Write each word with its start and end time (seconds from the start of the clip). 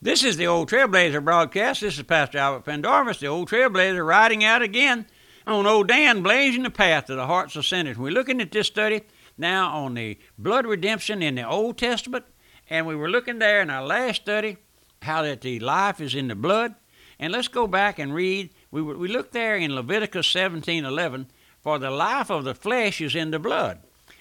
This 0.00 0.22
is 0.22 0.36
the 0.36 0.46
Old 0.46 0.70
Trailblazer 0.70 1.24
broadcast. 1.24 1.80
This 1.80 1.96
is 1.98 2.04
Pastor 2.04 2.38
Albert 2.38 2.66
Pendarvis, 2.66 3.18
the 3.18 3.26
Old 3.26 3.48
Trailblazer, 3.50 4.06
riding 4.06 4.44
out 4.44 4.62
again 4.62 5.06
on 5.44 5.66
Old 5.66 5.88
Dan, 5.88 6.22
blazing 6.22 6.62
the 6.62 6.70
path 6.70 7.06
to 7.06 7.16
the 7.16 7.26
hearts 7.26 7.56
of 7.56 7.66
sinners. 7.66 7.98
We're 7.98 8.12
looking 8.12 8.40
at 8.40 8.52
this 8.52 8.68
study 8.68 9.00
now 9.36 9.76
on 9.76 9.94
the 9.94 10.16
blood 10.38 10.66
redemption 10.66 11.20
in 11.20 11.34
the 11.34 11.42
Old 11.42 11.78
Testament, 11.78 12.26
and 12.70 12.86
we 12.86 12.94
were 12.94 13.10
looking 13.10 13.40
there 13.40 13.60
in 13.60 13.70
our 13.70 13.84
last 13.84 14.22
study 14.22 14.58
how 15.02 15.22
that 15.22 15.40
the 15.40 15.58
life 15.58 16.00
is 16.00 16.14
in 16.14 16.28
the 16.28 16.36
blood. 16.36 16.76
And 17.18 17.32
let's 17.32 17.48
go 17.48 17.66
back 17.66 17.98
and 17.98 18.14
read. 18.14 18.50
We, 18.70 18.82
we 18.82 19.08
looked 19.08 19.32
there 19.32 19.56
in 19.56 19.74
Leviticus 19.74 20.28
17:11, 20.28 21.26
for 21.60 21.80
the 21.80 21.90
life 21.90 22.30
of 22.30 22.44
the 22.44 22.54
flesh 22.54 23.00
is 23.00 23.16
in 23.16 23.32
the 23.32 23.40
blood. 23.40 23.80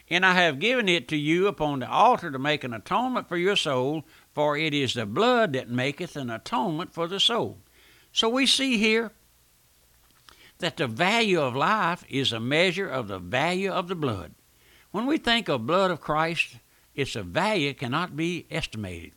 And 0.09 0.25
I 0.25 0.33
have 0.33 0.59
given 0.59 0.87
it 0.87 1.07
to 1.09 1.17
you 1.17 1.47
upon 1.47 1.79
the 1.79 1.89
altar 1.89 2.31
to 2.31 2.39
make 2.39 2.63
an 2.63 2.73
atonement 2.73 3.27
for 3.27 3.37
your 3.37 3.55
soul, 3.55 4.05
for 4.37 4.55
it 4.55 4.71
is 4.71 4.93
the 4.93 5.07
blood 5.07 5.53
that 5.53 5.67
maketh 5.67 6.15
an 6.15 6.29
atonement 6.29 6.93
for 6.93 7.07
the 7.07 7.19
soul. 7.19 7.57
So 8.11 8.29
we 8.29 8.45
see 8.45 8.77
here 8.77 9.11
that 10.59 10.77
the 10.77 10.85
value 10.85 11.41
of 11.41 11.55
life 11.55 12.05
is 12.07 12.31
a 12.31 12.39
measure 12.39 12.87
of 12.87 13.07
the 13.07 13.17
value 13.17 13.71
of 13.71 13.87
the 13.87 13.95
blood. 13.95 14.35
When 14.91 15.07
we 15.07 15.17
think 15.17 15.49
of 15.49 15.65
blood 15.65 15.89
of 15.89 16.01
Christ, 16.01 16.57
its 16.93 17.13
value 17.13 17.73
cannot 17.73 18.15
be 18.15 18.45
estimated. 18.51 19.13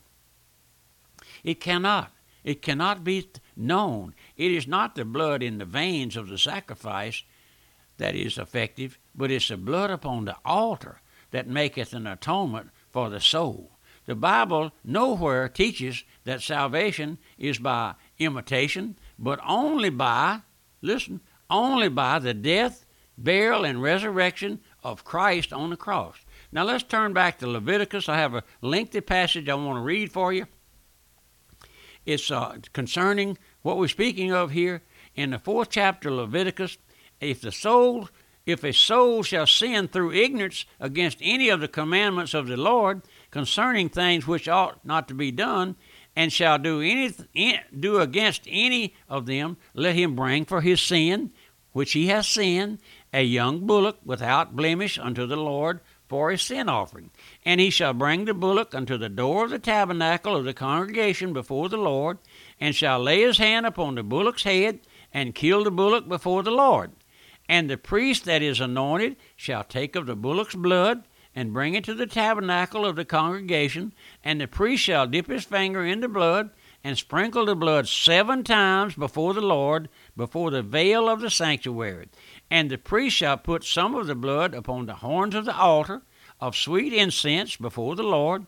It 1.44 1.60
cannot. 1.60 2.12
It 2.42 2.62
cannot 2.62 3.04
be 3.04 3.28
known. 3.54 4.14
It 4.38 4.52
is 4.52 4.66
not 4.66 4.94
the 4.94 5.04
blood 5.04 5.42
in 5.42 5.58
the 5.58 5.66
veins 5.66 6.16
of 6.16 6.28
the 6.28 6.38
sacrifice 6.38 7.24
that 7.98 8.14
is 8.14 8.38
effective, 8.38 8.98
but 9.14 9.30
it's 9.30 9.48
the 9.48 9.58
blood 9.58 9.90
upon 9.90 10.24
the 10.24 10.38
altar 10.46 11.02
that 11.30 11.46
maketh 11.46 11.92
an 11.92 12.06
atonement 12.06 12.70
for 12.90 13.10
the 13.10 13.20
soul. 13.20 13.72
The 14.06 14.14
Bible 14.14 14.72
nowhere 14.82 15.48
teaches 15.48 16.04
that 16.24 16.42
salvation 16.42 17.18
is 17.38 17.58
by 17.58 17.94
imitation, 18.18 18.96
but 19.18 19.38
only 19.46 19.90
by, 19.90 20.40
listen, 20.82 21.20
only 21.48 21.88
by 21.88 22.18
the 22.18 22.34
death, 22.34 22.86
burial, 23.16 23.64
and 23.64 23.82
resurrection 23.82 24.60
of 24.82 25.04
Christ 25.04 25.52
on 25.52 25.70
the 25.70 25.76
cross. 25.76 26.16
Now 26.52 26.64
let's 26.64 26.82
turn 26.82 27.12
back 27.12 27.38
to 27.38 27.46
Leviticus. 27.46 28.08
I 28.08 28.16
have 28.16 28.34
a 28.34 28.44
lengthy 28.60 29.00
passage 29.00 29.48
I 29.48 29.54
want 29.54 29.76
to 29.76 29.82
read 29.82 30.12
for 30.12 30.32
you. 30.32 30.46
It's 32.06 32.30
uh, 32.30 32.56
concerning 32.72 33.38
what 33.62 33.76
we're 33.76 33.88
speaking 33.88 34.32
of 34.32 34.50
here 34.50 34.82
in 35.14 35.30
the 35.30 35.38
fourth 35.38 35.68
chapter 35.70 36.08
of 36.08 36.16
Leviticus. 36.16 36.78
If 37.20 37.42
the 37.42 37.52
soul, 37.52 38.08
if 38.46 38.64
a 38.64 38.72
soul 38.72 39.22
shall 39.22 39.46
sin 39.46 39.88
through 39.88 40.12
ignorance 40.12 40.64
against 40.80 41.18
any 41.20 41.50
of 41.50 41.60
the 41.60 41.68
commandments 41.68 42.32
of 42.32 42.48
the 42.48 42.56
Lord, 42.56 43.02
concerning 43.30 43.88
things 43.88 44.26
which 44.26 44.48
ought 44.48 44.84
not 44.84 45.08
to 45.08 45.14
be 45.14 45.30
done, 45.30 45.76
and 46.16 46.32
shall 46.32 46.58
do 46.58 46.80
any 46.80 47.60
do 47.78 47.98
against 47.98 48.42
any 48.48 48.94
of 49.08 49.26
them, 49.26 49.56
let 49.74 49.94
him 49.94 50.16
bring 50.16 50.44
for 50.44 50.60
his 50.60 50.80
sin, 50.80 51.32
which 51.72 51.92
he 51.92 52.08
has 52.08 52.26
sinned, 52.26 52.78
a 53.12 53.22
young 53.22 53.66
bullock 53.66 53.98
without 54.04 54.56
blemish 54.56 54.98
unto 54.98 55.26
the 55.26 55.36
Lord 55.36 55.80
for 56.08 56.32
a 56.32 56.38
sin 56.38 56.68
offering. 56.68 57.10
And 57.44 57.60
he 57.60 57.70
shall 57.70 57.92
bring 57.92 58.24
the 58.24 58.34
bullock 58.34 58.74
unto 58.74 58.98
the 58.98 59.08
door 59.08 59.44
of 59.44 59.50
the 59.50 59.60
tabernacle 59.60 60.34
of 60.34 60.44
the 60.44 60.52
congregation 60.52 61.32
before 61.32 61.68
the 61.68 61.78
Lord, 61.78 62.18
and 62.58 62.74
shall 62.74 62.98
lay 62.98 63.20
his 63.20 63.38
hand 63.38 63.64
upon 63.64 63.94
the 63.94 64.02
bullock's 64.02 64.42
head, 64.42 64.80
and 65.12 65.34
kill 65.34 65.62
the 65.62 65.70
bullock 65.70 66.08
before 66.08 66.42
the 66.42 66.50
Lord. 66.50 66.90
And 67.48 67.70
the 67.70 67.76
priest 67.76 68.24
that 68.24 68.42
is 68.42 68.60
anointed 68.60 69.16
shall 69.36 69.64
take 69.64 69.94
of 69.94 70.06
the 70.06 70.16
bullock's 70.16 70.54
blood, 70.54 71.04
and 71.34 71.52
bring 71.52 71.74
it 71.74 71.84
to 71.84 71.94
the 71.94 72.06
tabernacle 72.06 72.84
of 72.84 72.96
the 72.96 73.04
congregation, 73.04 73.92
and 74.24 74.40
the 74.40 74.48
priest 74.48 74.82
shall 74.82 75.06
dip 75.06 75.28
his 75.28 75.44
finger 75.44 75.84
in 75.84 76.00
the 76.00 76.08
blood, 76.08 76.50
and 76.82 76.96
sprinkle 76.96 77.46
the 77.46 77.54
blood 77.54 77.86
seven 77.86 78.42
times 78.42 78.94
before 78.94 79.34
the 79.34 79.40
Lord, 79.40 79.88
before 80.16 80.50
the 80.50 80.62
veil 80.62 81.08
of 81.08 81.20
the 81.20 81.30
sanctuary. 81.30 82.08
And 82.50 82.70
the 82.70 82.78
priest 82.78 83.16
shall 83.16 83.36
put 83.36 83.64
some 83.64 83.94
of 83.94 84.06
the 84.06 84.14
blood 84.14 84.54
upon 84.54 84.86
the 84.86 84.94
horns 84.94 85.34
of 85.34 85.44
the 85.44 85.56
altar 85.56 86.02
of 86.40 86.56
sweet 86.56 86.92
incense 86.92 87.56
before 87.56 87.94
the 87.96 88.02
Lord, 88.02 88.46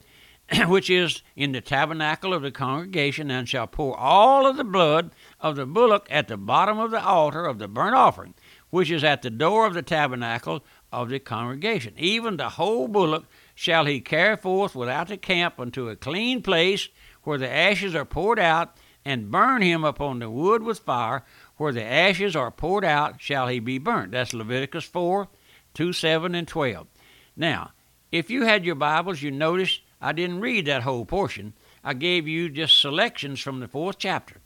which 0.66 0.90
is 0.90 1.22
in 1.36 1.52
the 1.52 1.60
tabernacle 1.60 2.34
of 2.34 2.42
the 2.42 2.50
congregation, 2.50 3.30
and 3.30 3.48
shall 3.48 3.66
pour 3.66 3.96
all 3.96 4.46
of 4.46 4.56
the 4.56 4.64
blood 4.64 5.12
of 5.40 5.56
the 5.56 5.66
bullock 5.66 6.06
at 6.10 6.28
the 6.28 6.36
bottom 6.36 6.78
of 6.78 6.90
the 6.90 7.02
altar 7.02 7.44
of 7.44 7.58
the 7.58 7.68
burnt 7.68 7.94
offering, 7.94 8.34
which 8.70 8.90
is 8.90 9.04
at 9.04 9.22
the 9.22 9.30
door 9.30 9.66
of 9.66 9.74
the 9.74 9.82
tabernacle 9.82 10.64
of 10.92 11.08
the 11.08 11.18
congregation. 11.18 11.94
Even 11.96 12.36
the 12.36 12.50
whole 12.50 12.86
bullock 12.86 13.24
shall 13.54 13.86
he 13.86 14.00
carry 14.00 14.36
forth 14.36 14.74
without 14.74 15.08
the 15.08 15.16
camp 15.16 15.58
unto 15.58 15.88
a 15.88 15.96
clean 15.96 16.42
place 16.42 16.88
where 17.22 17.38
the 17.38 17.50
ashes 17.50 17.94
are 17.94 18.04
poured 18.04 18.38
out, 18.38 18.76
and 19.04 19.30
burn 19.30 19.62
him 19.62 19.82
upon 19.82 20.18
the 20.18 20.30
wood 20.30 20.62
with 20.62 20.78
fire. 20.80 21.24
Where 21.56 21.72
the 21.72 21.82
ashes 21.82 22.36
are 22.36 22.50
poured 22.50 22.84
out 22.84 23.20
shall 23.20 23.48
he 23.48 23.58
be 23.58 23.78
burnt. 23.78 24.12
That's 24.12 24.34
Leviticus 24.34 24.84
4 24.84 25.28
2, 25.74 25.92
7, 25.92 26.34
and 26.34 26.46
12. 26.46 26.86
Now, 27.36 27.72
if 28.10 28.30
you 28.30 28.44
had 28.44 28.64
your 28.64 28.74
Bibles, 28.74 29.22
you 29.22 29.30
notice 29.30 29.80
I 30.00 30.12
didn't 30.12 30.40
read 30.40 30.66
that 30.66 30.82
whole 30.82 31.04
portion. 31.04 31.54
I 31.82 31.94
gave 31.94 32.28
you 32.28 32.48
just 32.48 32.78
selections 32.80 33.40
from 33.40 33.60
the 33.60 33.68
fourth 33.68 33.96
chapter, 33.98 34.40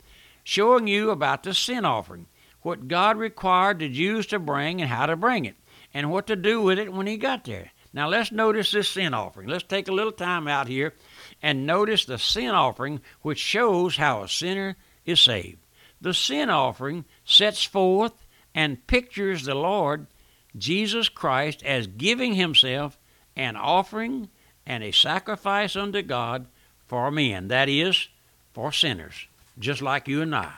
showing 0.45 0.87
you 0.87 1.11
about 1.11 1.43
the 1.43 1.53
sin 1.53 1.85
offering, 1.85 2.27
what 2.63 2.89
God 2.89 3.19
required 3.19 3.79
the 3.79 3.89
Jews 3.89 4.27
to 4.29 4.39
bring 4.39 4.81
and 4.81 4.91
how 4.91 5.07
to 5.07 5.17
bring 5.17 5.45
it 5.45 5.57
and 5.97 6.11
what 6.11 6.27
to 6.27 6.37
do 6.37 6.61
with 6.61 6.79
it 6.79 6.93
when 6.93 7.07
he 7.07 7.17
got 7.17 7.45
there. 7.45 7.73
Now 7.95 8.07
let's 8.07 8.31
notice 8.31 8.71
this 8.71 8.91
sin 8.91 9.15
offering. 9.15 9.49
Let's 9.49 9.65
take 9.65 9.89
a 9.89 9.93
little 9.93 10.13
time 10.13 10.47
out 10.47 10.69
here 10.69 10.93
and 11.41 11.67
notice 11.67 12.05
the 12.05 12.19
sin 12.19 12.51
offering, 12.51 13.01
which 13.23 13.39
shows 13.39 13.97
how 13.97 14.23
a 14.23 14.29
sinner 14.29 14.77
is 15.07 15.21
saved. 15.21 15.57
The 16.03 16.13
sin 16.13 16.51
offering 16.51 17.07
sets 17.25 17.65
forth 17.65 18.13
and 18.55 18.87
pictures 18.87 19.45
the 19.45 19.55
Lord 19.55 20.07
Jesus 20.55 21.09
Christ 21.09 21.63
as 21.63 21.87
giving 21.87 22.35
himself 22.35 22.99
an 23.35 23.57
offering 23.57 24.29
and 24.67 24.85
a 24.85 24.93
sacrifice 24.93 25.77
unto 25.77 26.03
God 26.03 26.47
for 26.87 27.11
men, 27.11 27.49
that 27.49 27.71
is, 27.71 28.09
for 28.53 28.71
sinners, 28.71 29.29
just 29.59 29.81
like 29.81 30.09
you 30.09 30.21
and 30.21 30.37
I. 30.37 30.53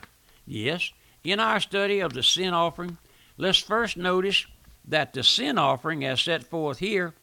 Yes, 0.48 0.90
in 1.22 1.38
our 1.38 1.60
study 1.60 2.00
of 2.00 2.12
the 2.12 2.24
sin 2.24 2.52
offering, 2.54 2.98
let's 3.36 3.58
first 3.58 3.96
notice 3.96 4.44
that 4.88 5.12
the 5.12 5.22
sin 5.22 5.58
offering, 5.58 6.04
as 6.04 6.20
set 6.22 6.42
forth 6.44 6.78
here 6.78 7.14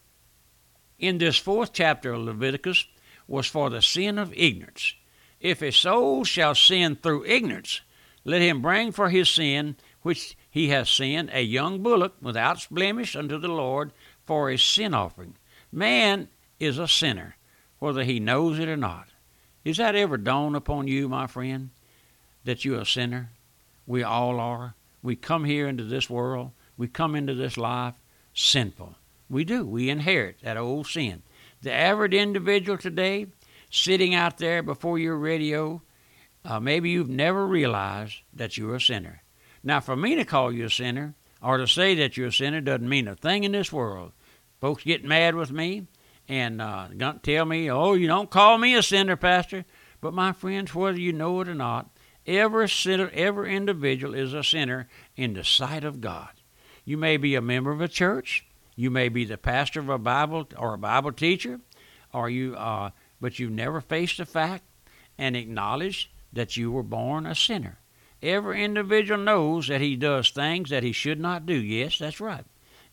in 1.00 1.18
this 1.18 1.38
fourth 1.38 1.74
chapter 1.74 2.14
of 2.14 2.22
Leviticus, 2.22 2.88
was 3.28 3.48
for 3.48 3.70
the 3.70 3.82
sin 3.82 4.18
of 4.18 4.34
ignorance. 4.34 4.94
If 5.42 5.62
a 5.62 5.72
soul 5.72 6.24
shall 6.24 6.56
sin 6.56 6.96
through 6.96 7.26
ignorance, 7.26 7.82
let 8.24 8.42
him 8.42 8.62
bring 8.62 8.92
for 8.92 9.10
his 9.10 9.30
sin 9.30 9.76
which 10.04 10.38
he 10.50 10.70
has 10.70 10.90
sinned 10.90 11.32
a 11.34 11.42
young 11.42 11.82
bullock 11.82 12.14
without 12.22 12.68
blemish 12.70 13.16
unto 13.16 13.40
the 13.40 13.48
Lord 13.48 13.92
for 14.26 14.50
a 14.50 14.58
sin 14.58 14.94
offering. 14.94 15.36
Man 15.72 16.28
is 16.60 16.78
a 16.78 16.88
sinner, 16.88 17.36
whether 17.80 18.04
he 18.04 18.20
knows 18.20 18.60
it 18.60 18.70
or 18.70 18.78
not. 18.78 19.08
Is 19.64 19.78
that 19.78 19.96
ever 19.96 20.18
dawned 20.18 20.56
upon 20.56 20.88
you, 20.88 21.10
my 21.10 21.26
friend, 21.26 21.72
that 22.44 22.64
you're 22.64 22.82
a 22.82 22.86
sinner? 22.86 23.32
We 23.88 24.04
all 24.04 24.40
are. 24.40 24.76
We 25.02 25.16
come 25.16 25.44
here 25.44 25.68
into 25.68 25.84
this 25.84 26.10
world 26.10 26.52
we 26.78 26.88
come 26.88 27.16
into 27.16 27.34
this 27.34 27.58
life 27.58 27.96
sinful. 28.34 28.96
We 29.30 29.44
do. 29.44 29.66
We 29.66 29.90
inherit 29.90 30.40
that 30.44 30.58
old 30.58 30.88
sin. 30.88 31.24
The 31.62 31.74
average 31.74 32.14
individual 32.14 32.78
today, 32.78 33.28
sitting 33.72 34.14
out 34.14 34.38
there 34.38 34.62
before 34.62 35.00
your 35.00 35.18
radio, 35.18 35.82
uh, 36.44 36.60
maybe 36.60 36.92
you've 36.92 37.10
never 37.10 37.48
realized 37.48 38.22
that 38.34 38.58
you're 38.58 38.76
a 38.76 38.82
sinner. 38.82 39.24
Now, 39.64 39.80
for 39.80 39.96
me 39.96 40.16
to 40.16 40.26
call 40.26 40.52
you 40.52 40.66
a 40.66 40.70
sinner 40.70 41.16
or 41.42 41.58
to 41.58 41.68
say 41.68 41.96
that 41.96 42.18
you're 42.18 42.28
a 42.28 42.34
sinner 42.34 42.62
doesn't 42.62 42.88
mean 42.88 43.08
a 43.08 43.16
thing 43.16 43.44
in 43.44 43.52
this 43.52 43.74
world. 43.74 44.12
Folks 44.62 44.84
get 44.84 45.04
mad 45.04 45.36
with 45.36 45.52
me 45.52 45.88
and 46.28 46.62
uh, 46.62 46.88
tell 47.24 47.46
me, 47.46 47.70
oh, 47.72 47.94
you 47.94 48.08
don't 48.08 48.30
call 48.30 48.58
me 48.58 48.76
a 48.76 48.84
sinner, 48.84 49.16
Pastor. 49.16 49.66
But 50.02 50.14
my 50.14 50.34
friends, 50.34 50.76
whether 50.76 51.00
you 51.00 51.14
know 51.14 51.42
it 51.42 51.48
or 51.48 51.56
not, 51.56 51.90
every 52.28 52.70
sinner, 52.70 53.10
every 53.14 53.56
individual 53.56 54.14
is 54.14 54.34
a 54.34 54.44
sinner 54.44 54.88
in 55.16 55.34
the 55.34 55.44
sight 55.44 55.84
of 55.84 56.02
God. 56.02 56.30
You 56.86 56.98
may 56.98 57.18
be 57.18 57.36
a 57.36 57.42
member 57.42 57.72
of 57.72 57.82
a 57.82 57.88
church. 57.88 58.46
You 58.76 58.92
may 58.92 59.10
be 59.10 59.26
the 59.26 59.38
pastor 59.38 59.80
of 59.80 59.90
a 59.90 59.98
Bible 59.98 60.48
or 60.58 60.74
a 60.74 60.78
Bible 60.78 61.12
teacher, 61.12 61.60
or 62.14 62.30
you, 62.30 62.56
uh, 62.56 62.92
but 63.20 63.40
you've 63.40 63.52
never 63.52 63.82
faced 63.82 64.18
the 64.18 64.26
fact 64.26 64.64
and 65.18 65.36
acknowledged 65.36 66.10
that 66.32 66.56
you 66.58 66.72
were 66.72 66.84
born 66.84 67.26
a 67.26 67.34
sinner. 67.34 67.80
Every 68.22 68.64
individual 68.64 69.20
knows 69.20 69.68
that 69.68 69.82
he 69.82 69.96
does 69.96 70.30
things 70.30 70.70
that 70.70 70.84
he 70.84 70.92
should 70.92 71.20
not 71.20 71.46
do. 71.46 71.56
Yes, 71.56 71.98
that's 71.98 72.20
right. 72.20 72.46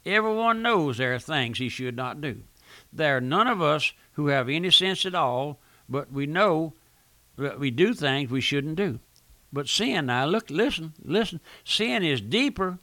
Everyone 0.05 0.63
knows 0.63 0.99
there 0.99 1.15
are 1.15 1.19
things 1.19 1.59
he 1.59 1.69
should 1.69 1.97
not 1.97 2.21
do. 2.21 2.43
There 2.93 3.17
are 3.17 3.21
none 3.21 3.47
of 3.47 3.61
us 3.61 3.93
who 4.13 4.29
have 4.29 4.49
any 4.49 4.71
sense 4.71 5.05
at 5.05 5.15
all, 5.15 5.61
but 5.89 6.13
we 6.13 6.27
know 6.27 6.75
that 7.37 7.59
we 7.59 7.71
do 7.71 7.95
things 7.95 8.31
we 8.31 8.41
shouldn't 8.41 8.77
do. 8.77 9.01
But 9.53 9.69
sin, 9.69 10.07
now 10.07 10.25
look, 10.27 10.51
listen, 10.51 10.95
listen, 11.05 11.41
sin 11.65 12.03
is 12.03 12.21
deeper 12.21 12.79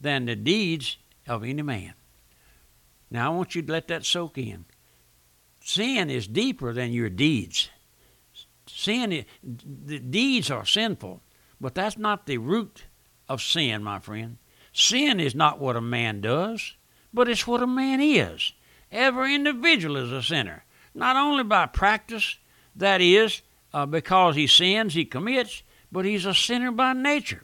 than 0.00 0.26
the 0.26 0.36
deeds 0.36 0.96
of 1.26 1.44
any 1.44 1.62
man. 1.62 1.94
Now, 3.10 3.32
I 3.32 3.36
want 3.36 3.54
you 3.54 3.62
to 3.62 3.72
let 3.72 3.88
that 3.88 4.04
soak 4.04 4.38
in. 4.38 4.64
Sin 5.60 6.10
is 6.10 6.26
deeper 6.26 6.72
than 6.72 6.92
your 6.92 7.10
deeds. 7.10 7.70
Sin, 8.66 9.24
the 9.42 9.98
deeds 9.98 10.50
are 10.50 10.64
sinful, 10.64 11.22
but 11.60 11.74
that's 11.74 11.98
not 11.98 12.26
the 12.26 12.38
root 12.38 12.84
of 13.28 13.42
sin, 13.42 13.82
my 13.82 13.98
friend. 13.98 14.38
Sin 14.72 15.20
is 15.20 15.34
not 15.34 15.58
what 15.58 15.76
a 15.76 15.80
man 15.80 16.20
does, 16.20 16.74
but 17.12 17.28
it's 17.28 17.46
what 17.46 17.62
a 17.62 17.66
man 17.66 18.00
is. 18.00 18.52
Every 18.90 19.34
individual 19.34 19.96
is 19.96 20.12
a 20.12 20.22
sinner, 20.22 20.64
not 20.94 21.16
only 21.16 21.44
by 21.44 21.66
practice, 21.66 22.38
that 22.76 23.00
is, 23.00 23.42
uh, 23.74 23.86
because 23.86 24.36
he 24.36 24.46
sins, 24.46 24.94
he 24.94 25.04
commits, 25.04 25.62
but 25.92 26.04
he's 26.04 26.26
a 26.26 26.34
sinner 26.34 26.70
by 26.70 26.92
nature. 26.92 27.42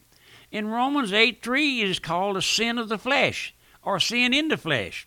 In 0.56 0.68
Romans 0.68 1.12
8 1.12 1.42
3, 1.42 1.82
it 1.82 1.90
is 1.90 1.98
called 1.98 2.38
a 2.38 2.40
sin 2.40 2.78
of 2.78 2.88
the 2.88 2.96
flesh, 2.96 3.54
or 3.82 4.00
sin 4.00 4.32
in 4.32 4.48
the 4.48 4.56
flesh. 4.56 5.06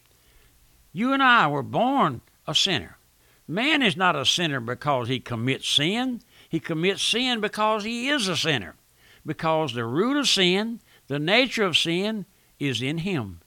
You 0.93 1.11
and 1.11 1.23
I 1.23 1.47
were 1.47 1.63
born 1.63 2.21
a 2.45 2.53
sinner. 2.53 2.99
Man 3.47 3.81
is 3.81 3.97
not 3.97 4.15
a 4.15 4.27
sinner 4.27 4.59
because 4.59 5.07
he 5.07 5.19
commits 5.19 5.67
sin. 5.67 6.21
He 6.47 6.59
commits 6.59 7.01
sin 7.01 7.41
because 7.41 7.83
he 7.83 8.09
is 8.09 8.27
a 8.27 8.37
sinner. 8.37 8.75
Because 9.25 9.73
the 9.73 9.85
root 9.85 10.17
of 10.17 10.29
sin, 10.29 10.81
the 11.07 11.17
nature 11.17 11.63
of 11.63 11.75
sin, 11.75 12.27
is 12.59 12.83
in 12.83 12.99
him. 12.99 13.41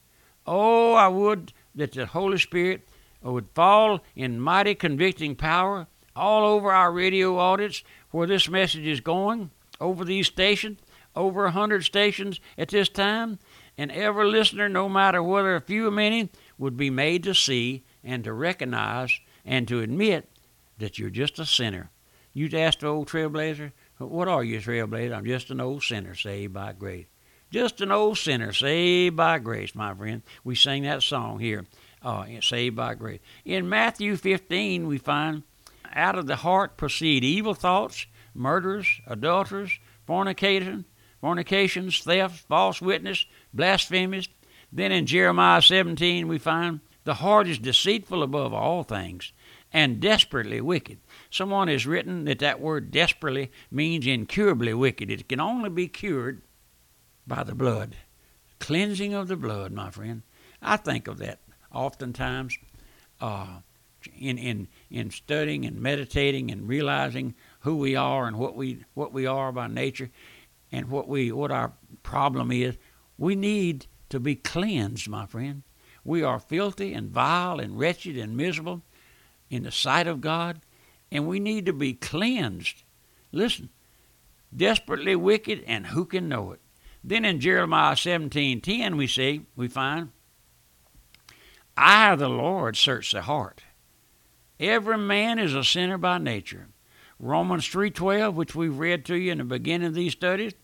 Oh, 0.45 0.95
I 0.95 1.07
would 1.07 1.53
that 1.77 1.93
the 1.93 2.07
Holy 2.07 2.39
Spirit 2.39 2.81
would 3.23 3.47
fall 3.55 4.01
in 4.17 4.41
mighty 4.41 4.75
convicting 4.75 5.37
power 5.37 5.87
all 6.17 6.47
over 6.47 6.73
our 6.73 6.91
radio 6.91 7.39
audits 7.39 7.85
where 8.11 8.27
this 8.27 8.49
message 8.49 8.89
is 8.89 9.01
going, 9.01 9.53
over 9.81 10.05
these 10.05 10.27
stations, 10.27 10.81
over 11.15 11.45
a 11.45 11.51
hundred 11.51 11.85
stations 11.85 12.41
at 12.57 12.69
this 12.69 12.89
time, 12.89 13.39
and 13.77 13.91
every 13.91 14.27
listener, 14.27 14.69
no 14.69 14.89
matter 14.89 15.23
whether 15.23 15.55
a 15.55 15.61
few 15.61 15.89
or 15.89 15.91
many, 15.91 16.31
would 16.59 16.77
be 16.77 16.91
made 16.91 17.23
to 17.25 17.35
see 17.35 17.85
and 18.05 18.25
to 18.25 18.33
recognize 18.33 19.19
and 19.45 19.67
to 19.69 19.81
admit 19.81 20.29
that 20.79 20.99
you're 20.99 21.11
just 21.11 21.39
a 21.39 21.47
sinner. 21.47 21.91
You'd 22.33 22.55
ask 22.55 22.81
the 22.81 22.87
old 22.87 23.09
trailblazer, 23.09 23.73
What 23.99 24.29
are 24.29 24.43
you, 24.43 24.59
trailblazer? 24.59 25.15
I'm 25.15 25.27
just 25.27 25.51
an 25.51 25.61
old 25.61 25.83
sinner 25.83 26.15
saved 26.15 26.53
by 26.53 26.73
grace. 26.73 27.07
Just 27.51 27.83
an 27.83 27.93
old 27.93 28.17
sinner 28.17 28.53
saved 28.53 29.17
by 29.17 29.39
grace, 29.39 29.75
my 29.75 29.95
friend. 29.95 30.23
We 30.43 30.55
sing 30.55 30.85
that 30.85 31.03
song 31.03 31.39
here, 31.39 31.67
uh, 32.03 32.25
saved 32.41 32.77
by 32.77 32.95
grace. 32.95 33.21
In 33.45 33.69
Matthew 33.69 34.17
15, 34.17 34.87
we 34.87 34.97
find, 34.97 35.43
Out 35.93 36.19
of 36.19 36.27
the 36.27 36.37
heart 36.37 36.79
proceed 36.79 37.23
evil 37.23 37.53
thoughts, 37.53 38.07
murders, 38.35 39.01
adulterers, 39.07 39.79
fornication, 40.07 40.87
fornications, 41.23 42.01
thefts, 42.01 42.41
false 42.41 42.83
witness, 42.83 43.25
blasphemies. 43.55 44.29
Then 44.73 44.91
in 44.91 45.07
Jeremiah 45.07 45.63
17, 45.63 46.27
we 46.27 46.39
find, 46.39 46.81
The 47.05 47.15
heart 47.15 47.47
is 47.47 47.59
deceitful 47.59 48.23
above 48.23 48.53
all 48.53 48.83
things 48.83 49.33
and 49.73 50.01
desperately 50.01 50.61
wicked. 50.61 50.99
Someone 51.31 51.69
has 51.69 51.87
written 51.87 52.25
that 52.25 52.41
that 52.41 52.61
word 52.61 52.91
desperately 52.91 53.53
means 53.71 54.07
incurably 54.07 54.75
wicked. 54.75 55.11
It 55.11 55.29
can 55.29 55.41
only 55.41 55.71
be 55.71 55.87
cured 55.87 56.43
by 57.27 57.45
the 57.45 57.55
blood. 57.55 57.95
Cleansing 58.59 59.15
of 59.15 59.29
the 59.29 59.37
blood, 59.37 59.73
my 59.73 59.91
friend. 59.91 60.23
I 60.61 60.77
think 60.77 61.07
of 61.07 61.19
that 61.19 61.39
oftentimes 61.73 62.59
uh, 63.21 63.61
in, 64.19 64.39
in, 64.39 64.69
in 64.91 65.11
studying 65.11 65.65
and 65.65 65.81
meditating 65.81 66.51
and 66.51 66.69
realizing 66.69 67.37
who 67.61 67.77
we 67.77 67.95
are 67.95 68.27
and 68.27 68.39
what 68.39 68.57
we, 68.57 68.85
what 68.95 69.13
we 69.13 69.25
are 69.25 69.53
by 69.53 69.69
nature 69.69 70.11
and 70.73 70.89
what, 70.89 71.07
we, 71.07 71.31
what 71.31 71.53
our 71.53 71.73
problem 72.03 72.51
is. 72.51 72.77
We 73.19 73.37
need 73.37 73.87
to 74.09 74.19
be 74.19 74.35
cleansed, 74.35 75.09
my 75.09 75.27
friend. 75.27 75.63
We 76.05 76.23
are 76.23 76.41
filthy 76.41 76.93
and 76.95 77.11
vile 77.11 77.61
and 77.61 77.79
wretched 77.79 78.17
and 78.17 78.37
miserable 78.37 78.83
in 79.51 79.63
the 79.63 79.71
sight 79.71 80.07
of 80.07 80.21
God, 80.21 80.61
and 81.13 81.29
we 81.29 81.39
need 81.39 81.67
to 81.67 81.73
be 81.73 81.93
cleansed. 81.93 82.83
Listen, 83.31 83.69
desperately 84.55 85.15
wicked, 85.15 85.63
and 85.67 85.89
who 85.89 86.05
can 86.05 86.29
know 86.29 86.53
it? 86.53 86.61
Then 87.05 87.25
in 87.25 87.41
Jeremiah 87.41 87.95
17:10 87.95 88.97
we 88.97 89.07
see, 89.07 89.43
we 89.55 89.69
find, 89.69 90.11
I 91.77 92.17
the 92.17 92.29
Lord 92.29 92.77
search 92.77 93.13
the 93.13 93.23
heart. 93.23 93.63
Every 94.61 94.99
man 94.99 95.39
is 95.39 95.55
a 95.55 95.65
sinner 95.65 95.99
by 95.99 96.19
nature. 96.19 96.69
Romans 97.19 97.67
3:12, 97.69 98.35
which 98.35 98.55
we've 98.55 98.79
read 98.79 99.05
to 99.07 99.17
you 99.17 99.33
in 99.33 99.39
the 99.39 99.45
beginning 99.45 99.89
of 99.89 99.95
these 99.95 100.13
studies, 100.13 100.55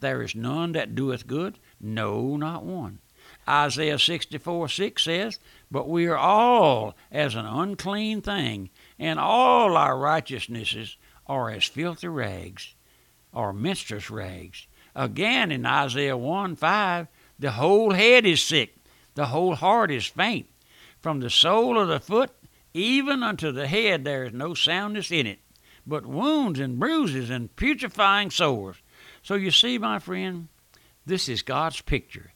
there 0.00 0.22
is 0.22 0.34
none 0.34 0.72
that 0.72 0.94
doeth 0.94 1.26
good, 1.26 1.58
no, 1.80 2.36
not 2.36 2.64
one. 2.64 3.00
Isaiah 3.48 3.98
64 3.98 4.68
6 4.68 5.02
says, 5.02 5.38
But 5.70 5.88
we 5.88 6.06
are 6.06 6.16
all 6.16 6.94
as 7.10 7.34
an 7.34 7.46
unclean 7.46 8.22
thing, 8.22 8.70
and 8.98 9.18
all 9.18 9.76
our 9.76 9.98
righteousnesses 9.98 10.96
are 11.26 11.50
as 11.50 11.64
filthy 11.64 12.08
rags, 12.08 12.74
or 13.32 13.52
minstrel's 13.52 14.10
rags. 14.10 14.66
Again 14.94 15.52
in 15.52 15.64
Isaiah 15.64 16.16
1 16.16 16.56
5, 16.56 17.08
the 17.38 17.52
whole 17.52 17.92
head 17.92 18.26
is 18.26 18.42
sick, 18.42 18.76
the 19.14 19.26
whole 19.26 19.54
heart 19.54 19.90
is 19.90 20.06
faint. 20.06 20.46
From 21.00 21.20
the 21.20 21.30
sole 21.30 21.78
of 21.78 21.88
the 21.88 22.00
foot 22.00 22.30
even 22.74 23.22
unto 23.22 23.50
the 23.50 23.66
head 23.66 24.04
there 24.04 24.24
is 24.24 24.32
no 24.32 24.54
soundness 24.54 25.10
in 25.10 25.26
it, 25.26 25.40
but 25.86 26.06
wounds 26.06 26.60
and 26.60 26.78
bruises 26.78 27.30
and 27.30 27.54
putrefying 27.56 28.30
sores. 28.30 28.76
So 29.22 29.34
you 29.34 29.50
see, 29.50 29.78
my 29.78 29.98
friend, 29.98 30.48
this 31.06 31.28
is 31.28 31.42
God's 31.42 31.80
picture 31.80 32.32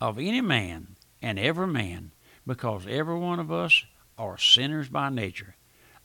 of 0.00 0.18
any 0.18 0.40
man 0.40 0.96
and 1.22 1.38
every 1.38 1.66
man, 1.66 2.12
because 2.46 2.86
every 2.88 3.18
one 3.18 3.40
of 3.40 3.50
us 3.50 3.84
are 4.18 4.38
sinners 4.38 4.88
by 4.88 5.08
nature. 5.08 5.56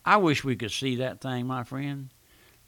I 0.05 0.17
wish 0.17 0.43
we 0.43 0.55
could 0.55 0.71
see 0.71 0.95
that 0.95 1.21
thing, 1.21 1.45
my 1.47 1.63
friend. 1.63 2.09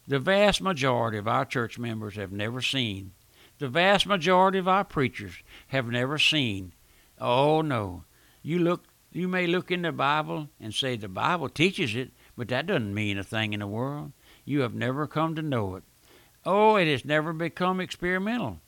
The 0.07 0.19
vast 0.19 0.61
majority 0.61 1.17
of 1.17 1.27
our 1.27 1.45
church 1.45 1.79
members 1.79 2.15
have 2.15 2.31
never 2.31 2.61
seen. 2.61 3.11
The 3.59 3.69
vast 3.69 4.07
majority 4.07 4.57
of 4.57 4.67
our 4.67 4.83
preachers 4.83 5.33
have 5.67 5.87
never 5.87 6.17
seen. 6.17 6.73
Oh 7.19 7.61
no. 7.61 8.03
You 8.41 8.59
look 8.59 8.85
you 9.11 9.27
may 9.27 9.45
look 9.45 9.71
in 9.71 9.81
the 9.81 9.91
Bible 9.91 10.49
and 10.59 10.73
say 10.73 10.95
the 10.95 11.07
Bible 11.09 11.49
teaches 11.49 11.95
it, 11.95 12.11
but 12.35 12.47
that 12.47 12.65
doesn't 12.65 12.93
mean 12.93 13.17
a 13.17 13.23
thing 13.23 13.53
in 13.53 13.59
the 13.59 13.67
world. 13.67 14.13
You 14.45 14.61
have 14.61 14.73
never 14.73 15.05
come 15.05 15.35
to 15.35 15.41
know 15.41 15.75
it. 15.75 15.83
Oh, 16.45 16.75
it 16.75 16.87
has 16.87 17.05
never 17.05 17.33
become 17.33 17.79
experimental 17.79 18.59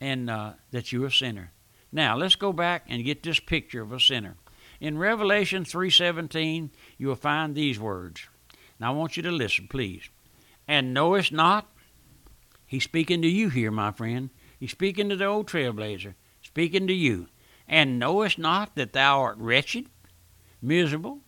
and 0.00 0.30
uh, 0.30 0.52
that 0.70 0.92
you're 0.92 1.06
a 1.06 1.12
sinner. 1.12 1.52
Now, 1.92 2.16
let's 2.16 2.36
go 2.36 2.52
back 2.52 2.84
and 2.88 3.04
get 3.04 3.22
this 3.22 3.40
picture 3.40 3.82
of 3.82 3.92
a 3.92 4.00
sinner. 4.00 4.36
In 4.80 4.98
Revelation 4.98 5.64
3:17, 5.64 6.70
you 6.96 7.08
will 7.08 7.16
find 7.16 7.54
these 7.54 7.80
words. 7.80 8.28
Now 8.78 8.92
I 8.92 8.96
want 8.96 9.16
you 9.16 9.22
to 9.24 9.32
listen, 9.32 9.66
please. 9.68 10.08
And 10.68 10.94
knowest 10.94 11.32
not? 11.32 11.66
He's 12.66 12.84
speaking 12.84 13.22
to 13.22 13.28
you 13.28 13.48
here, 13.48 13.70
my 13.70 13.90
friend. 13.90 14.30
He's 14.60 14.70
speaking 14.70 15.08
to 15.08 15.16
the 15.16 15.24
old 15.24 15.48
trailblazer, 15.48 16.14
speaking 16.42 16.86
to 16.86 16.92
you. 16.92 17.28
And 17.66 17.98
knowest 17.98 18.38
not 18.38 18.76
that 18.76 18.92
thou 18.92 19.20
art 19.20 19.38
wretched, 19.38 19.86
miserable, 20.62 21.22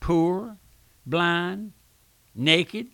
poor, 0.00 0.56
blind, 1.04 1.72
naked? 2.34 2.88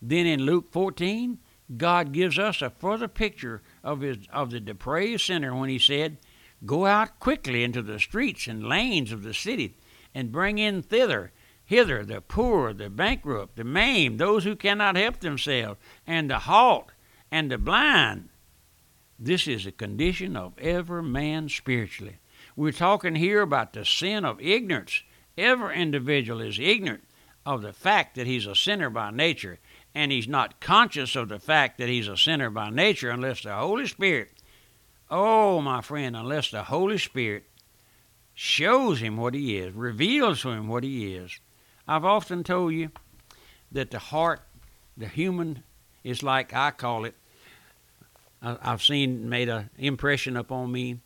Then 0.00 0.26
in 0.26 0.40
Luke 0.40 0.72
14, 0.72 1.38
God 1.76 2.12
gives 2.12 2.38
us 2.38 2.60
a 2.60 2.70
further 2.70 3.08
picture 3.08 3.62
of 3.82 4.00
his 4.00 4.18
of 4.30 4.50
the 4.50 4.60
depraved 4.60 5.22
sinner 5.22 5.54
when 5.54 5.70
he 5.70 5.78
said, 5.78 6.18
Go 6.66 6.86
out 6.86 7.18
quickly 7.18 7.64
into 7.64 7.82
the 7.82 7.98
streets 7.98 8.46
and 8.46 8.68
lanes 8.68 9.12
of 9.12 9.22
the 9.22 9.34
city, 9.34 9.76
and 10.14 10.32
bring 10.32 10.58
in 10.58 10.82
thither, 10.82 11.32
hither, 11.64 12.04
the 12.04 12.20
poor, 12.20 12.72
the 12.72 12.90
bankrupt, 12.90 13.56
the 13.56 13.64
maimed, 13.64 14.18
those 14.18 14.44
who 14.44 14.56
cannot 14.56 14.96
help 14.96 15.20
themselves, 15.20 15.80
and 16.06 16.30
the 16.30 16.40
halt, 16.40 16.92
and 17.30 17.50
the 17.50 17.58
blind. 17.58 18.28
This 19.18 19.46
is 19.46 19.64
the 19.64 19.72
condition 19.72 20.36
of 20.36 20.58
every 20.58 21.02
man 21.02 21.48
spiritually. 21.48 22.18
We're 22.56 22.72
talking 22.72 23.14
here 23.14 23.42
about 23.42 23.72
the 23.72 23.84
sin 23.84 24.24
of 24.24 24.40
ignorance. 24.40 25.02
Every 25.36 25.76
individual 25.76 26.40
is 26.40 26.58
ignorant 26.58 27.04
of 27.46 27.62
the 27.62 27.72
fact 27.72 28.14
that 28.14 28.26
he's 28.26 28.46
a 28.46 28.54
sinner 28.54 28.90
by 28.90 29.10
nature, 29.10 29.58
and 29.94 30.10
he's 30.10 30.28
not 30.28 30.60
conscious 30.60 31.14
of 31.16 31.28
the 31.28 31.38
fact 31.38 31.78
that 31.78 31.88
he's 31.88 32.08
a 32.08 32.16
sinner 32.16 32.50
by 32.50 32.70
nature 32.70 33.10
unless 33.10 33.42
the 33.42 33.54
Holy 33.54 33.86
Spirit 33.86 34.30
Oh, 35.10 35.60
my 35.60 35.80
friend, 35.80 36.16
unless 36.16 36.50
the 36.50 36.64
Holy 36.64 36.98
Spirit 36.98 37.44
shows 38.34 39.00
him 39.00 39.16
what 39.16 39.34
he 39.34 39.58
is, 39.58 39.72
reveals 39.74 40.42
to 40.42 40.50
him 40.50 40.66
what 40.66 40.82
he 40.82 41.14
is. 41.14 41.38
I've 41.86 42.04
often 42.04 42.42
told 42.42 42.72
you 42.72 42.90
that 43.70 43.90
the 43.90 43.98
heart, 43.98 44.40
the 44.96 45.06
human, 45.06 45.62
is 46.02 46.22
like 46.22 46.54
I 46.54 46.70
call 46.70 47.04
it. 47.04 47.14
I've 48.42 48.82
seen 48.82 49.28
made 49.28 49.48
an 49.48 49.70
impression 49.78 50.36
upon 50.36 50.72
me 50.72 50.98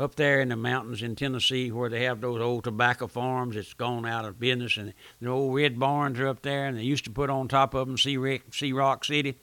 up 0.00 0.14
there 0.14 0.40
in 0.40 0.48
the 0.48 0.56
mountains 0.56 1.02
in 1.02 1.14
Tennessee 1.14 1.70
where 1.70 1.90
they 1.90 2.04
have 2.04 2.22
those 2.22 2.40
old 2.40 2.64
tobacco 2.64 3.06
farms. 3.06 3.54
It's 3.54 3.74
gone 3.74 4.06
out 4.06 4.24
of 4.24 4.40
business, 4.40 4.78
and 4.78 4.94
the 5.20 5.28
old 5.28 5.54
red 5.54 5.78
barns 5.78 6.18
are 6.18 6.28
up 6.28 6.40
there, 6.40 6.66
and 6.66 6.78
they 6.78 6.82
used 6.82 7.04
to 7.04 7.10
put 7.10 7.28
on 7.28 7.48
top 7.48 7.74
of 7.74 7.86
them 7.86 7.98
See 7.98 8.72
Rock 8.72 9.04
City. 9.04 9.38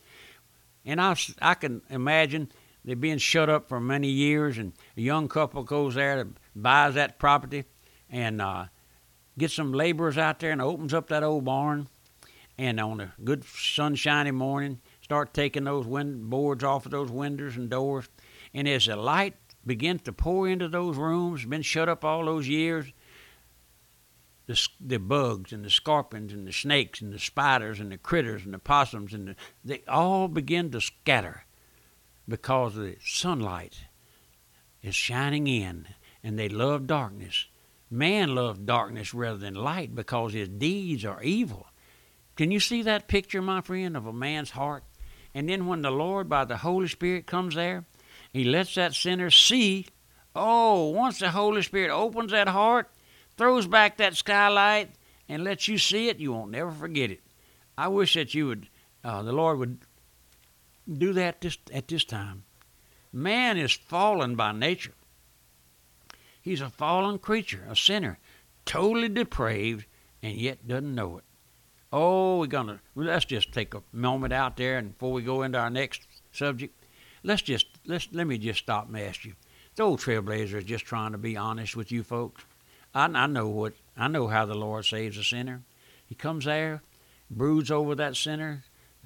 And 0.84 1.00
I, 1.00 1.16
I 1.42 1.54
can 1.54 1.84
imagine 1.90 2.52
they've 2.84 3.00
been 3.00 3.20
shut 3.20 3.50
up 3.50 3.70
for 3.70 3.80
many 3.80 4.10
years, 4.10 4.58
and 4.58 4.74
a 4.96 5.02
young 5.02 5.28
couple 5.28 5.64
goes 5.64 5.94
there 5.94 6.24
to 6.24 6.30
buys 6.56 6.96
that 6.96 7.20
property 7.20 7.66
and 8.10 8.42
uh, 8.42 8.66
gets 9.38 9.54
some 9.54 9.74
laborers 9.74 10.18
out 10.18 10.40
there 10.40 10.52
and 10.52 10.62
opens 10.62 10.94
up 10.94 11.08
that 11.10 11.24
old 11.24 11.46
barn. 11.46 11.88
and 12.58 12.80
on 12.80 13.00
a 13.00 13.14
good 13.24 13.44
sunshiny 13.46 14.32
morning, 14.32 14.80
start 15.02 15.34
taking 15.34 15.66
those 15.66 15.86
wind 15.86 16.30
boards 16.30 16.64
off 16.64 16.86
of 16.86 16.92
those 16.92 17.12
windows 17.12 17.56
and 17.56 17.70
doors. 17.70 18.10
And 18.54 18.68
as 18.68 18.88
the 18.88 18.96
light 18.96 19.36
begins 19.67 20.01
to 20.03 20.13
pour 20.13 20.47
into 20.47 20.67
those 20.67 20.97
rooms, 20.97 21.45
been 21.45 21.62
shut 21.62 21.89
up 21.89 22.03
all 22.03 22.25
those 22.25 22.47
years, 22.47 22.91
the, 24.47 24.67
the 24.79 24.97
bugs 24.97 25.51
and 25.51 25.63
the 25.63 25.69
scorpions 25.69 26.33
and 26.33 26.47
the 26.47 26.53
snakes 26.53 27.01
and 27.01 27.13
the 27.13 27.19
spiders 27.19 27.79
and 27.79 27.91
the 27.91 27.97
critters 27.97 28.45
and 28.45 28.53
the 28.53 28.59
possums 28.59 29.13
and 29.13 29.27
the, 29.27 29.36
they 29.63 29.83
all 29.88 30.29
begin 30.29 30.71
to 30.71 30.79
scatter 30.79 31.45
because 32.27 32.75
the 32.75 32.95
sunlight 33.03 33.77
is 34.81 34.95
shining 34.95 35.47
in 35.47 35.88
and 36.24 36.39
they 36.39 36.50
love 36.50 36.88
darkness. 36.88 37.47
Man 37.89 38.36
loves 38.36 38.59
darkness 38.59 39.13
rather 39.13 39.38
than 39.38 39.53
light 39.53 39.93
because 39.93 40.33
his 40.33 40.50
deeds 40.50 41.05
are 41.05 41.21
evil. 41.21 41.67
Can 42.36 42.51
you 42.51 42.59
see 42.59 42.81
that 42.83 43.07
picture, 43.07 43.41
my 43.41 43.62
friend, 43.62 43.97
of 43.97 44.05
a 44.05 44.13
man's 44.13 44.51
heart? 44.51 44.83
And 45.33 45.50
then 45.50 45.67
when 45.67 45.81
the 45.81 45.91
Lord, 45.91 46.29
by 46.29 46.45
the 46.45 46.57
Holy 46.57 46.88
Spirit, 46.88 47.27
comes 47.27 47.55
there, 47.55 47.86
he 48.34 48.43
lets 48.43 48.75
that 48.75 48.93
sinner 48.93 49.29
see. 49.29 49.88
Oh, 50.36 50.89
once 50.89 51.19
the 51.19 51.31
Holy 51.31 51.62
Spirit 51.62 51.91
opens 51.91 52.31
that 52.31 52.48
heart, 52.48 52.89
throws 53.38 53.67
back 53.67 53.98
that 53.98 54.15
skylight 54.15 54.91
and 55.27 55.43
lets 55.43 55.67
you 55.67 55.77
see 55.77 56.10
it, 56.10 56.19
you 56.19 56.34
won't 56.34 56.51
never 56.51 56.72
forget 56.72 57.12
it. 57.12 57.22
I 57.77 57.88
wish 57.88 58.13
that 58.15 58.34
you 58.34 58.48
would, 58.48 58.69
uh, 59.03 59.24
the 59.24 59.34
Lord 59.34 59.60
would 59.60 59.79
do 60.91 61.13
that 61.13 61.41
this, 61.41 61.57
at 61.74 61.88
this 61.88 62.05
time. 62.05 62.43
Man 63.12 63.57
is 63.57 63.72
fallen 63.74 64.36
by 64.36 64.51
nature. 64.51 64.93
He's 66.41 66.62
a 66.62 66.69
fallen 66.69 67.19
creature, 67.19 67.65
a 67.69 67.75
sinner, 67.75 68.19
totally 68.65 69.10
depraved, 69.10 69.86
and 70.22 70.36
yet 70.36 70.67
doesn't 70.67 70.96
know 70.96 71.17
it. 71.17 71.24
Oh, 71.91 72.39
we're 72.39 72.48
gonna 72.48 72.79
let's 72.96 73.25
just 73.25 73.53
take 73.53 73.74
a 73.74 73.84
moment 73.91 74.34
out 74.34 74.57
there, 74.57 74.77
and 74.77 74.91
before 74.91 75.13
we 75.13 75.22
go 75.24 75.41
into 75.43 75.57
our 75.57 75.69
next 75.69 76.05
subject, 76.31 76.86
let's 77.24 77.41
just 77.41 77.76
let's 77.88 78.08
let 78.12 78.27
me 78.27 78.38
just 78.38 78.60
stop 78.60 78.88
and 78.88 78.98
ask 78.98 79.25
you. 79.25 79.34
The 79.75 79.84
old 79.84 80.00
trailblazer 80.00 80.56
is 80.56 80.65
just 80.65 80.86
trying 80.86 81.13
to 81.13 81.17
be 81.17 81.38
honest 81.38 81.75
with 81.75 81.91
you 81.91 82.03
folks. 82.03 82.44
I, 82.94 83.06
I 83.06 83.27
know 83.27 83.48
what 83.48 83.74
I 83.96 84.08
know 84.08 84.27
how 84.27 84.46
the 84.46 84.56
Lord 84.56 84.86
saves 84.86 85.17
a 85.17 85.24
sinner. 85.24 85.63
He 86.06 86.15
comes 86.15 86.46
there, 86.46 86.82
broods 87.29 87.72
over 87.72 87.96
that 87.96 88.15
sinner. 88.15 88.63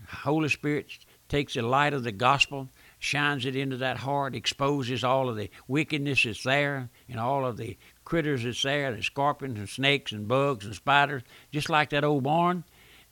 Holy 0.07 0.49
Spirit 0.49 0.91
takes 1.29 1.53
the 1.53 1.61
light 1.61 1.93
of 1.93 2.03
the 2.03 2.11
gospel, 2.11 2.69
shines 2.99 3.45
it 3.45 3.55
into 3.55 3.77
that 3.77 3.97
heart, 3.97 4.35
exposes 4.35 5.03
all 5.03 5.29
of 5.29 5.35
the 5.35 5.49
wickedness 5.67 6.23
that's 6.23 6.43
there 6.43 6.89
and 7.07 7.19
all 7.19 7.45
of 7.45 7.57
the 7.57 7.77
critters 8.03 8.43
that's 8.43 8.63
there, 8.63 8.93
the 8.93 9.03
scorpions 9.03 9.57
and 9.57 9.69
snakes 9.69 10.11
and 10.11 10.27
bugs 10.27 10.65
and 10.65 10.75
spiders, 10.75 11.21
just 11.51 11.69
like 11.69 11.91
that 11.91 12.03
old 12.03 12.23
barn. 12.23 12.63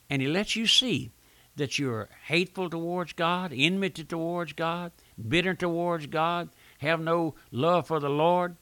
And 0.08 0.20
he 0.20 0.28
lets 0.28 0.56
you 0.56 0.66
see 0.66 1.12
that 1.56 1.78
you're 1.78 2.08
hateful 2.26 2.70
towards 2.70 3.12
God, 3.12 3.52
enmity 3.54 4.04
towards 4.04 4.52
God, 4.52 4.92
bitter 5.28 5.54
towards 5.54 6.06
God, 6.06 6.50
have 6.78 7.00
no 7.00 7.34
love 7.50 7.86
for 7.86 8.00
the 8.00 8.08
Lord, 8.08 8.56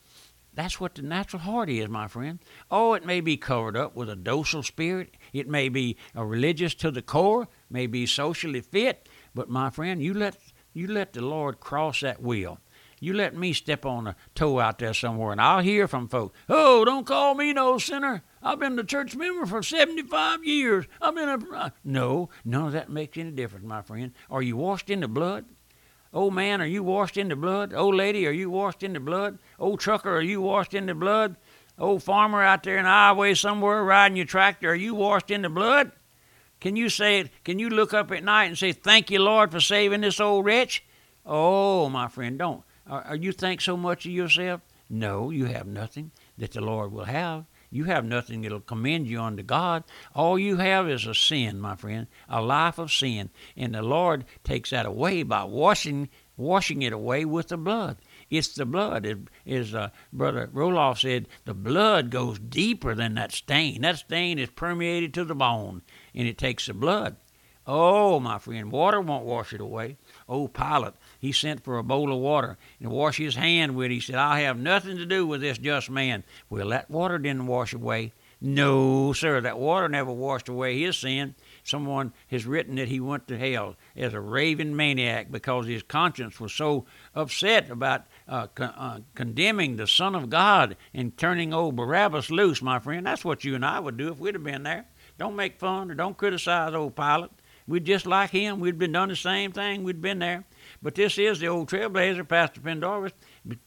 that's 0.59 0.81
what 0.81 0.97
the 0.97 1.03
natural 1.03 1.43
heart 1.43 1.71
is, 1.71 1.89
my 1.89 2.09
friend. 2.09 2.41
Oh, 2.69 2.95
it 2.95 3.07
may 3.07 3.21
be 3.21 3.37
covered 3.37 3.77
up 3.77 3.95
with 3.95 4.11
a 4.11 4.17
docile 4.17 4.65
spirit. 4.65 5.17
It 5.33 5.47
may 5.47 5.69
be 5.69 5.97
a 6.17 6.27
religious 6.27 6.75
to 6.77 6.91
the 6.91 7.01
core, 7.01 7.47
may 7.71 7.87
be 7.87 8.07
socially 8.07 8.61
fit, 8.61 9.09
but 9.37 9.49
my 9.49 9.71
friend, 9.71 10.03
you 10.03 10.15
let 10.15 10.37
you 10.73 10.89
let 10.89 11.13
the 11.13 11.23
Lord 11.23 11.61
cross 11.61 12.01
that 12.01 12.21
wheel. 12.21 12.59
You 13.01 13.13
let 13.13 13.37
me 13.37 13.53
step 13.53 13.87
on 13.87 14.07
a 14.07 14.17
toe 14.35 14.61
out 14.61 14.79
there 14.79 14.95
somewhere, 14.95 15.33
and 15.33 15.41
I'll 15.41 15.61
hear 15.61 15.87
from 15.87 16.09
folks. 16.09 16.37
Oh, 16.49 16.85
don't 16.85 17.07
call 17.07 17.35
me 17.35 17.53
no 17.53 17.79
sinner. 17.79 18.23
I've 18.43 18.59
been 18.59 18.79
a 18.79 18.85
church 18.85 19.17
member 19.17 19.47
for 19.47 19.63
75 19.63 20.45
years. 20.45 20.87
I've 21.01 21.15
been 21.15 21.29
a. 21.29 21.55
Uh, 21.55 21.71
no, 21.85 22.29
none 22.45 22.67
of 22.67 22.73
that 22.73 22.91
makes 22.91 23.17
any 23.19 23.31
difference, 23.31 23.67
my 23.67 23.83
friend. 23.83 24.13
Are 24.31 24.43
you 24.43 24.57
washed 24.57 24.91
in 24.91 25.01
the 25.01 25.09
blood? 25.09 25.45
Old 26.13 26.35
man, 26.35 26.63
are 26.63 26.67
you 26.67 26.83
washed 26.83 27.17
in 27.17 27.29
the 27.29 27.37
blood? 27.37 27.75
Old 27.75 27.95
lady, 27.95 28.27
are 28.27 28.33
you 28.33 28.49
washed 28.49 28.83
in 28.83 28.95
the 28.95 29.01
blood? 29.01 29.39
Old 29.59 29.81
trucker, 29.81 30.17
are 30.17 30.23
you 30.23 30.41
washed 30.41 30.73
in 30.73 30.87
the 30.87 30.95
blood? 30.95 31.37
Old 31.79 32.03
farmer 32.03 32.43
out 32.43 32.63
there 32.63 32.79
in 32.79 32.85
the 32.85 32.91
highway 32.91 33.35
somewhere 33.35 33.85
riding 33.85 34.17
your 34.17 34.27
tractor, 34.27 34.71
are 34.71 34.75
you 34.75 34.95
washed 34.95 35.31
in 35.31 35.43
the 35.43 35.51
blood? 35.51 35.93
Can 36.61 36.77
you 36.77 36.89
say 36.89 37.21
it? 37.21 37.31
Can 37.45 37.59
you 37.59 37.69
look 37.69 37.95
up 37.95 38.11
at 38.11 38.25
night 38.25 38.47
and 38.47 38.59
say, 38.59 38.73
Thank 38.73 39.11
you, 39.11 39.21
Lord, 39.21 39.53
for 39.53 39.61
saving 39.61 40.01
this 40.01 40.19
old 40.19 40.45
wretch? 40.45 40.83
Oh, 41.25 41.89
my 41.89 42.09
friend, 42.09 42.39
don't. 42.39 42.65
Are, 42.89 43.17
you 43.17 43.33
think 43.33 43.61
so 43.61 43.77
much 43.77 44.07
of 44.07 44.13
yourself? 44.13 44.63
No, 44.89 45.31
you 45.31 45.45
have 45.47 45.67
nothing 45.67 46.13
that 46.39 46.53
the 46.53 46.61
Lord 46.61 46.93
will 46.93 47.05
have. 47.05 47.45
You 47.71 47.85
have 47.85 48.05
nothing 48.05 48.41
that'll 48.41 48.61
commend 48.61 49.07
you 49.07 49.21
unto 49.21 49.43
God. 49.43 49.85
All 50.15 50.39
you 50.39 50.57
have 50.57 50.89
is 50.89 51.07
a 51.07 51.15
sin, 51.15 51.61
my 51.61 51.77
friend, 51.77 52.07
a 52.29 52.41
life 52.41 52.79
of 52.79 52.91
sin. 52.91 53.29
And 53.57 53.75
the 53.75 53.83
Lord 53.83 54.25
takes 54.43 54.71
that 54.71 54.87
away 54.87 55.23
by 55.23 55.45
washing 55.45 56.09
washing 56.39 56.83
it 56.83 56.93
away 56.93 57.25
with 57.25 57.49
the 57.49 57.57
blood. 57.57 57.99
It's 58.31 58.55
the 58.55 58.65
blood. 58.65 59.05
It 59.05 59.19
is 59.45 59.75
uh, 59.75 59.91
Brother 60.13 60.49
Roloff 60.55 61.01
said 61.01 61.27
the 61.45 61.53
blood 61.53 62.11
goes 62.11 62.39
deeper 62.39 62.95
than 62.95 63.15
that 63.15 63.33
stain. 63.33 63.83
That 63.83 63.99
stain 63.99 64.39
is 64.39 64.49
permeated 64.51 65.13
to 65.15 65.25
the 65.25 65.35
bone, 65.35 65.83
and 66.15 66.29
it 66.29 66.39
takes 66.39 66.67
the 66.67 66.75
blood. 66.75 67.17
Oh, 67.71 68.19
my 68.19 68.39
friend, 68.39 68.73
water 68.73 68.99
won't 68.99 69.27
wash 69.27 69.53
it 69.53 69.61
away. 69.61 69.99
Oh, 70.27 70.49
Pilate, 70.49 70.95
he 71.21 71.33
sent 71.33 71.63
for 71.63 71.77
a 71.77 71.83
bowl 71.83 72.11
of 72.11 72.19
water 72.19 72.57
and 72.81 72.91
wash 72.91 73.19
his 73.19 73.35
hand 73.37 73.77
with 73.77 73.91
it. 73.91 73.95
He 73.95 74.01
said, 74.01 74.15
I 74.15 74.41
have 74.41 74.59
nothing 74.59 74.97
to 74.97 75.05
do 75.05 75.27
with 75.27 75.43
this 75.43 75.59
just 75.59 75.91
man. 75.91 76.25
Well, 76.49 76.71
that 76.71 76.91
water 76.91 77.19
didn't 77.19 77.47
wash 77.47 77.75
away. 77.75 78.15
No, 78.41 79.13
sir, 79.13 79.43
that 79.43 79.59
water 79.59 79.87
never 79.89 80.13
washed 80.13 80.49
away 80.49 80.81
his 80.81 80.97
sin. 80.97 81.35
Someone 81.63 82.15
has 82.29 82.47
written 82.47 82.77
that 82.77 82.89
he 82.89 83.01
went 83.01 83.29
to 83.29 83.37
hell 83.37 83.77
as 83.97 84.15
a 84.15 84.21
raving 84.21 84.75
maniac 84.75 85.31
because 85.31 85.67
his 85.67 85.83
conscience 85.83 86.41
was 86.41 86.55
so 86.55 86.87
upset 87.15 87.69
about 87.69 88.07
uh, 88.29 88.47
con- 88.47 88.75
uh, 88.79 89.01
condemning 89.15 89.77
the 89.77 89.89
Son 89.89 90.15
of 90.15 90.31
God 90.31 90.77
and 90.95 91.19
turning 91.19 91.53
old 91.53 91.77
Barabbas 91.77 92.31
loose, 92.31 92.63
my 92.63 92.79
friend. 92.79 93.05
That's 93.05 93.25
what 93.27 93.45
you 93.45 93.57
and 93.57 93.65
I 93.67 93.81
would 93.81 93.99
do 93.99 94.11
if 94.11 94.19
we'd 94.19 94.37
have 94.37 94.45
been 94.45 94.63
there. 94.63 94.87
Don't 95.19 95.37
make 95.37 95.59
fun 95.59 95.91
or 95.91 95.95
don't 95.95 96.17
criticize 96.17 96.73
old 96.75 96.95
Pilate. 96.95 97.33
We'd 97.69 97.85
just 97.85 98.07
like 98.07 98.31
him. 98.31 98.61
We'd 98.61 98.79
been 98.79 98.93
done 98.93 99.11
the 99.11 99.17
same 99.17 99.53
thing. 99.53 99.85
We'd 99.85 100.01
been 100.01 100.21
there. 100.21 100.45
But 100.83 100.95
this 100.95 101.19
is 101.19 101.39
the 101.39 101.49
old 101.49 101.69
trailblazer, 101.69 102.27
Pastor 102.27 102.63
Pendarvis, 102.63 103.13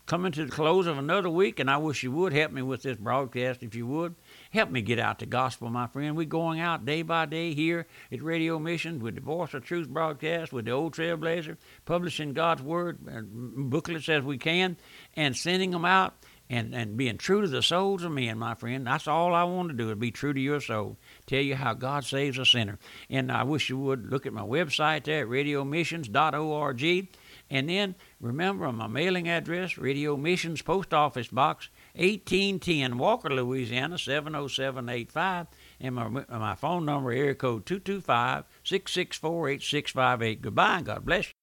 coming 0.07 0.31
to 0.31 0.45
the 0.45 0.51
close 0.51 0.87
of 0.87 0.97
another 0.97 1.29
week, 1.29 1.59
and 1.59 1.69
I 1.69 1.77
wish 1.77 2.01
you 2.01 2.11
would 2.11 2.33
help 2.33 2.51
me 2.51 2.63
with 2.63 2.81
this 2.81 2.97
broadcast 2.97 3.61
if 3.61 3.75
you 3.75 3.85
would. 3.85 4.15
Help 4.49 4.71
me 4.71 4.81
get 4.81 4.97
out 4.97 5.19
the 5.19 5.27
gospel, 5.27 5.69
my 5.69 5.85
friend. 5.85 6.17
We're 6.17 6.25
going 6.25 6.59
out 6.59 6.83
day 6.83 7.03
by 7.03 7.27
day 7.27 7.53
here 7.53 7.85
at 8.11 8.23
Radio 8.23 8.57
Mission 8.57 8.99
with 8.99 9.15
the 9.15 9.21
Voice 9.21 9.53
of 9.53 9.63
Truth 9.63 9.89
broadcast, 9.89 10.51
with 10.51 10.65
the 10.65 10.71
old 10.71 10.95
trailblazer, 10.95 11.57
publishing 11.85 12.33
God's 12.33 12.63
Word, 12.63 12.99
uh, 13.07 13.21
booklets 13.23 14.09
as 14.09 14.23
we 14.23 14.39
can, 14.39 14.77
and 15.15 15.37
sending 15.37 15.69
them 15.71 15.85
out 15.85 16.15
and, 16.51 16.75
and 16.75 16.97
being 16.97 17.17
true 17.17 17.41
to 17.41 17.47
the 17.47 17.63
souls 17.63 18.03
of 18.03 18.11
men, 18.11 18.37
my 18.37 18.55
friend. 18.55 18.85
That's 18.85 19.07
all 19.07 19.33
I 19.33 19.45
want 19.45 19.69
to 19.69 19.73
do 19.73 19.89
is 19.89 19.97
be 19.97 20.11
true 20.11 20.33
to 20.33 20.39
your 20.39 20.59
soul. 20.59 20.97
Tell 21.25 21.39
you 21.39 21.55
how 21.55 21.73
God 21.73 22.03
saves 22.03 22.37
a 22.37 22.45
sinner. 22.45 22.77
And 23.09 23.31
I 23.31 23.43
wish 23.43 23.69
you 23.69 23.77
would 23.77 24.11
look 24.11 24.25
at 24.25 24.33
my 24.33 24.41
website 24.41 25.05
there 25.05 25.21
at 25.21 25.29
radiomissions.org. 25.29 27.07
And 27.49 27.69
then 27.69 27.95
remember 28.19 28.69
my 28.73 28.87
mailing 28.87 29.29
address, 29.29 29.77
Radio 29.77 30.17
Missions 30.17 30.61
Post 30.61 30.93
Office 30.93 31.29
Box 31.29 31.69
1810, 31.95 32.97
Walker, 32.97 33.29
Louisiana 33.29 33.97
70785. 33.97 35.47
And 35.79 35.95
my, 35.95 36.09
my 36.09 36.55
phone 36.55 36.85
number, 36.85 37.13
area 37.13 37.33
code 37.33 37.65
225 37.65 38.43
664 38.65 39.49
8658. 39.49 40.41
Goodbye 40.41 40.77
and 40.77 40.85
God 40.85 41.05
bless 41.05 41.27
you. 41.27 41.40